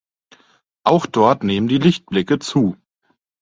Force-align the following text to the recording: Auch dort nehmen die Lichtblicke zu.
Auch 0.83 1.05
dort 1.05 1.43
nehmen 1.43 1.67
die 1.67 1.77
Lichtblicke 1.77 2.39
zu. 2.39 2.75